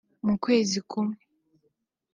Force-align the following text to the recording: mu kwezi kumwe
mu 0.25 0.35
kwezi 0.43 0.77
kumwe 0.89 1.17